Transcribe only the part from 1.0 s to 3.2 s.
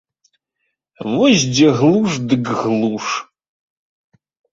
Вось дзе глуш дык глуш.